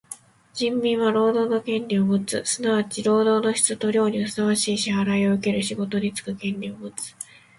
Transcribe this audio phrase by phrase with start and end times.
[0.55, 2.41] 人民は労働の権利をもつ。
[2.43, 7.13] すなわち労働の質と量にふさわしい支払をうける仕事につく権利をもつ。